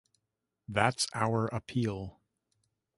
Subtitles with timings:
[0.67, 2.19] That's our appeal.